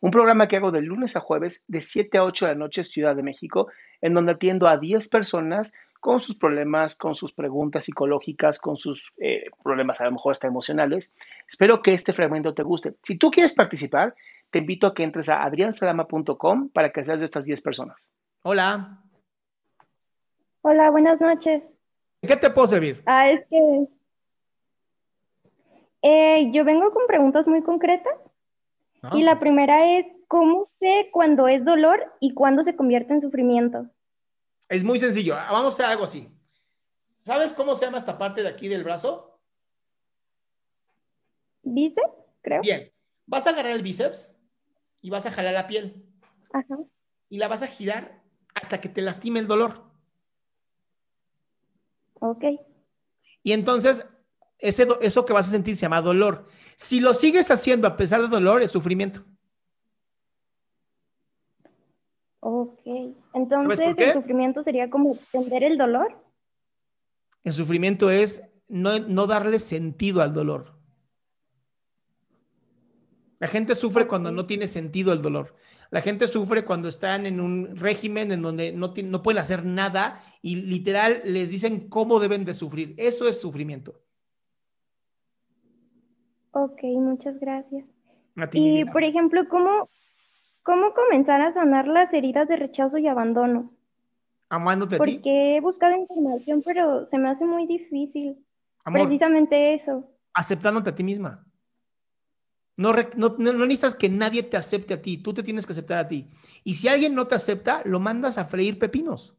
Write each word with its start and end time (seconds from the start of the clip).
un 0.00 0.10
programa 0.10 0.48
que 0.48 0.56
hago 0.56 0.70
de 0.70 0.82
lunes 0.82 1.16
a 1.16 1.20
jueves 1.20 1.64
de 1.68 1.80
7 1.80 2.18
a 2.18 2.24
8 2.24 2.46
de 2.46 2.52
la 2.52 2.58
noche 2.58 2.84
Ciudad 2.84 3.16
de 3.16 3.22
México, 3.22 3.68
en 4.00 4.14
donde 4.14 4.32
atiendo 4.32 4.68
a 4.68 4.76
10 4.76 5.08
personas 5.08 5.72
con 6.00 6.20
sus 6.20 6.34
problemas, 6.34 6.96
con 6.96 7.14
sus 7.14 7.32
preguntas 7.32 7.84
psicológicas, 7.84 8.58
con 8.58 8.76
sus 8.76 9.12
eh, 9.16 9.44
problemas 9.62 10.00
a 10.00 10.04
lo 10.04 10.12
mejor 10.12 10.32
hasta 10.32 10.46
emocionales. 10.46 11.14
Espero 11.48 11.80
que 11.80 11.94
este 11.94 12.12
fragmento 12.12 12.52
te 12.52 12.62
guste. 12.62 12.94
Si 13.02 13.16
tú 13.16 13.30
quieres 13.30 13.54
participar, 13.54 14.14
te 14.50 14.58
invito 14.58 14.86
a 14.86 14.94
que 14.94 15.02
entres 15.02 15.30
a 15.30 15.42
adriansalama.com 15.42 16.68
para 16.68 16.90
que 16.90 17.04
seas 17.04 17.20
de 17.20 17.24
estas 17.24 17.46
10 17.46 17.62
personas. 17.62 18.12
Hola. 18.42 19.00
Hola, 20.60 20.90
buenas 20.90 21.18
noches. 21.20 21.62
¿Qué 22.20 22.36
te 22.36 22.50
puedo 22.50 22.68
servir? 22.68 23.02
Ah, 23.06 23.30
es 23.30 23.46
que 23.48 23.86
eh, 26.02 26.50
yo 26.52 26.64
vengo 26.64 26.92
con 26.92 27.06
preguntas 27.06 27.46
muy 27.46 27.62
concretas. 27.62 28.14
Y 29.12 29.22
la 29.22 29.38
primera 29.38 29.98
es, 29.98 30.06
¿cómo 30.28 30.70
sé 30.80 31.10
cuándo 31.12 31.48
es 31.48 31.64
dolor 31.64 32.12
y 32.20 32.34
cuándo 32.34 32.64
se 32.64 32.76
convierte 32.76 33.12
en 33.12 33.20
sufrimiento? 33.20 33.86
Es 34.68 34.82
muy 34.82 34.98
sencillo. 34.98 35.34
Vamos 35.34 35.64
a 35.64 35.68
hacer 35.68 35.86
algo 35.86 36.04
así. 36.04 36.28
¿Sabes 37.20 37.52
cómo 37.52 37.74
se 37.74 37.84
llama 37.84 37.98
esta 37.98 38.18
parte 38.18 38.42
de 38.42 38.48
aquí 38.48 38.68
del 38.68 38.84
brazo? 38.84 39.40
¿Bíceps? 41.62 42.12
Creo. 42.42 42.60
Bien. 42.62 42.92
Vas 43.26 43.46
a 43.46 43.50
agarrar 43.50 43.72
el 43.72 43.82
bíceps 43.82 44.38
y 45.00 45.10
vas 45.10 45.26
a 45.26 45.30
jalar 45.30 45.54
la 45.54 45.66
piel. 45.66 46.04
Ajá. 46.52 46.78
Y 47.28 47.38
la 47.38 47.48
vas 47.48 47.62
a 47.62 47.66
girar 47.66 48.22
hasta 48.54 48.80
que 48.80 48.88
te 48.88 49.00
lastime 49.00 49.40
el 49.40 49.46
dolor. 49.46 49.84
Ok. 52.20 52.44
Y 53.42 53.52
entonces, 53.52 54.06
ese, 54.58 54.86
eso 55.00 55.26
que 55.26 55.32
vas 55.32 55.48
a 55.48 55.50
sentir 55.50 55.76
se 55.76 55.82
llama 55.82 56.00
dolor. 56.02 56.46
Si 56.76 57.00
lo 57.00 57.14
sigues 57.14 57.50
haciendo 57.50 57.86
a 57.86 57.96
pesar 57.96 58.22
de 58.22 58.28
dolor, 58.28 58.62
es 58.62 58.70
sufrimiento. 58.70 59.24
Ok. 62.40 62.80
Entonces, 63.32 63.80
el 63.96 64.12
sufrimiento 64.12 64.62
sería 64.62 64.90
como 64.90 65.14
extender 65.14 65.64
el 65.64 65.78
dolor. 65.78 66.22
El 67.42 67.52
sufrimiento 67.52 68.10
es 68.10 68.42
no, 68.68 68.98
no 68.98 69.26
darle 69.26 69.58
sentido 69.58 70.22
al 70.22 70.34
dolor. 70.34 70.74
La 73.38 73.48
gente 73.48 73.74
sufre 73.74 74.06
cuando 74.06 74.30
no 74.30 74.46
tiene 74.46 74.66
sentido 74.66 75.12
el 75.12 75.20
dolor. 75.20 75.56
La 75.90 76.00
gente 76.00 76.26
sufre 76.26 76.64
cuando 76.64 76.88
están 76.88 77.26
en 77.26 77.40
un 77.40 77.76
régimen 77.76 78.32
en 78.32 78.42
donde 78.42 78.72
no, 78.72 78.94
no 78.96 79.22
pueden 79.22 79.38
hacer 79.38 79.64
nada 79.64 80.22
y 80.42 80.56
literal 80.56 81.22
les 81.24 81.50
dicen 81.50 81.88
cómo 81.88 82.20
deben 82.20 82.44
de 82.44 82.54
sufrir. 82.54 82.94
Eso 82.96 83.28
es 83.28 83.40
sufrimiento. 83.40 84.03
Ok, 86.54 86.84
muchas 86.84 87.38
gracias. 87.40 87.84
y, 88.52 88.84
por 88.84 89.02
ejemplo, 89.02 89.48
¿cómo, 89.48 89.88
¿cómo 90.62 90.94
comenzar 90.94 91.40
a 91.40 91.52
sanar 91.52 91.88
las 91.88 92.14
heridas 92.14 92.46
de 92.46 92.56
rechazo 92.56 92.98
y 92.98 93.08
abandono? 93.08 93.72
Amándote 94.48 94.96
Porque 94.96 95.10
a 95.10 95.14
ti. 95.14 95.18
Porque 95.18 95.56
he 95.56 95.60
buscado 95.60 95.96
información, 95.96 96.62
pero 96.64 97.06
se 97.06 97.18
me 97.18 97.28
hace 97.28 97.44
muy 97.44 97.66
difícil. 97.66 98.46
Precisamente 98.84 99.74
eso. 99.74 100.08
Aceptándote 100.32 100.90
a 100.90 100.94
ti 100.94 101.02
misma. 101.02 101.44
No, 102.76 102.92
no, 103.16 103.34
no, 103.36 103.52
necesitas 103.52 103.96
que 103.96 104.08
nadie 104.08 104.44
te 104.44 104.56
acepte 104.56 104.94
a 104.94 105.02
ti, 105.02 105.18
tú 105.18 105.34
te 105.34 105.42
tienes 105.42 105.66
que 105.66 105.72
aceptar 105.72 105.98
a 105.98 106.06
ti. 106.06 106.30
Y 106.62 106.74
si 106.74 106.86
alguien 106.86 107.16
no 107.16 107.26
te 107.26 107.34
acepta, 107.34 107.82
lo 107.84 107.98
mandas 107.98 108.38
a 108.38 108.44
freír 108.44 108.78
pepinos. 108.78 109.36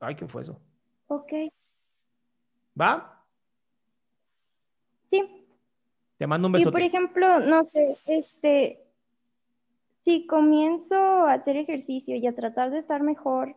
Ay, 0.00 0.14
¿qué 0.14 0.26
fue 0.26 0.42
eso? 0.42 0.60
Ok. 1.06 1.32
¿Va? 2.78 3.23
Te 6.16 6.26
mando 6.26 6.48
un 6.48 6.52
beso. 6.52 6.68
Y 6.68 6.72
por 6.72 6.82
ejemplo, 6.82 7.40
no 7.40 7.64
sé, 7.72 7.96
este, 8.06 8.84
si 10.04 10.26
comienzo 10.26 10.96
a 10.96 11.34
hacer 11.34 11.56
ejercicio 11.56 12.16
y 12.16 12.26
a 12.26 12.34
tratar 12.34 12.70
de 12.70 12.78
estar 12.78 13.02
mejor, 13.02 13.56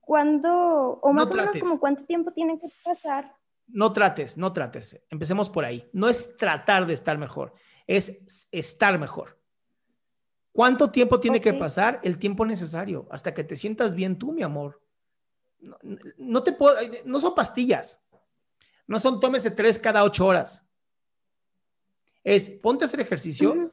¿cuándo, 0.00 0.98
o 1.02 1.12
más 1.12 1.30
o 1.30 1.34
menos 1.34 1.56
como 1.58 1.80
cuánto 1.80 2.04
tiempo 2.04 2.32
tiene 2.32 2.58
que 2.58 2.68
pasar? 2.84 3.38
no 3.68 3.92
trates, 3.92 4.36
no 4.36 4.52
trates. 4.52 5.00
Empecemos 5.10 5.48
por 5.50 5.64
ahí. 5.64 5.88
No 5.92 6.08
es 6.08 6.36
tratar 6.36 6.86
de 6.86 6.94
estar 6.94 7.18
mejor, 7.18 7.54
es 7.86 8.46
estar 8.50 8.98
mejor. 8.98 9.38
¿Cuánto 10.52 10.90
tiempo 10.90 11.20
tiene 11.20 11.40
que 11.40 11.52
pasar? 11.52 12.00
El 12.02 12.18
tiempo 12.18 12.44
necesario, 12.44 13.06
hasta 13.10 13.32
que 13.32 13.44
te 13.44 13.54
sientas 13.54 13.94
bien 13.94 14.18
tú, 14.18 14.32
mi 14.32 14.42
amor. 14.42 14.82
No, 16.16 16.42
te 16.42 16.52
puedo, 16.52 16.76
no 17.04 17.20
son 17.20 17.34
pastillas. 17.34 18.02
No 18.86 18.98
son 18.98 19.20
tómese 19.20 19.50
tres 19.50 19.78
cada 19.78 20.02
ocho 20.02 20.26
horas. 20.26 20.66
Es 22.28 22.50
ponte 22.50 22.84
a 22.84 22.88
hacer 22.88 23.00
ejercicio, 23.00 23.72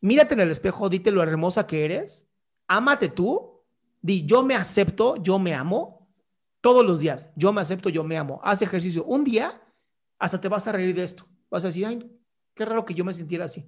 mírate 0.00 0.34
en 0.34 0.40
el 0.40 0.50
espejo, 0.50 0.88
dite 0.88 1.10
lo 1.10 1.22
hermosa 1.22 1.66
que 1.66 1.84
eres, 1.84 2.28
ámate 2.66 3.08
tú, 3.08 3.62
di 4.02 4.26
yo 4.26 4.42
me 4.42 4.54
acepto, 4.54 5.16
yo 5.16 5.38
me 5.38 5.54
amo, 5.54 6.04
todos 6.64 6.82
los 6.82 6.98
días. 6.98 7.30
Yo 7.36 7.52
me 7.52 7.60
acepto, 7.60 7.90
yo 7.90 8.02
me 8.04 8.16
amo. 8.16 8.40
Haz 8.42 8.62
ejercicio. 8.62 9.04
Un 9.04 9.22
día 9.22 9.60
hasta 10.18 10.40
te 10.40 10.48
vas 10.48 10.66
a 10.66 10.72
reír 10.72 10.94
de 10.94 11.02
esto. 11.02 11.26
Vas 11.50 11.62
a 11.64 11.66
decir, 11.66 11.84
ay, 11.84 12.10
qué 12.54 12.64
raro 12.64 12.86
que 12.86 12.94
yo 12.94 13.04
me 13.04 13.12
sintiera 13.12 13.44
así. 13.44 13.66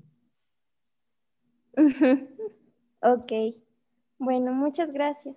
ok. 3.02 3.32
Bueno, 4.18 4.54
muchas 4.54 4.90
gracias. 4.90 5.36